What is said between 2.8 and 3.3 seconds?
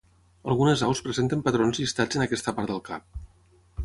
cap.